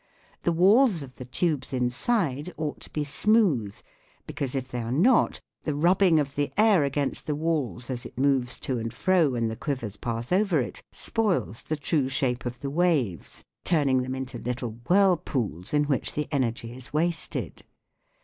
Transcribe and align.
The 0.41 0.51
walls 0.51 1.03
of 1.03 1.17
the 1.17 1.25
tubes 1.25 1.71
inside 1.71 2.51
ought 2.57 2.79
to 2.79 2.89
be 2.89 3.03
smooth, 3.03 3.79
because, 4.25 4.55
if 4.55 4.67
they 4.67 4.79
are 4.79 4.91
not, 4.91 5.39
the 5.63 5.75
rubbing 5.75 6.17
of 6.19 6.33
the 6.33 6.51
air 6.57 6.83
against 6.83 7.27
the 7.27 7.35
walls, 7.35 7.87
as 7.91 8.03
it 8.03 8.17
moves 8.17 8.59
to 8.61 8.79
and 8.79 8.91
fro 8.91 9.29
when 9.29 9.47
the 9.47 9.55
quivers 9.55 9.97
pass 9.97 10.31
over 10.31 10.59
it, 10.59 10.81
spoils 10.91 11.61
the 11.61 11.75
true 11.75 12.09
shape 12.09 12.47
of 12.47 12.61
the 12.61 12.71
waves, 12.71 13.43
turning 13.63 14.01
them 14.01 14.15
into 14.15 14.39
little 14.39 14.79
whirl 14.89 15.17
pools 15.17 15.71
in 15.71 15.83
which 15.83 16.15
the 16.15 16.27
energy 16.31 16.73
is 16.73 16.91
wasted. 16.91 17.61